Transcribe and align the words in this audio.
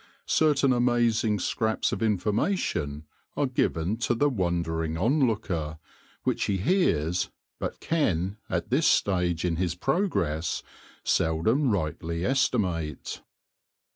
Certain 0.25 0.71
amaz 0.73 1.23
ing 1.23 1.37
scraps 1.37 1.91
of 1.91 2.01
information 2.01 3.05
are 3.37 3.45
given 3.45 3.97
to 3.97 4.15
the 4.15 4.31
wondering 4.31 4.97
on 4.97 5.27
looker, 5.27 5.77
which 6.23 6.45
he 6.45 6.57
hears, 6.57 7.29
but 7.59 7.79
can, 7.79 8.37
at 8.49 8.71
this 8.71 8.89
ststge 9.03 9.45
in 9.45 9.57
his 9.57 9.75
progress, 9.75 10.63
seldom 11.03 11.69
rightly 11.69 12.25
estimate. 12.25 13.21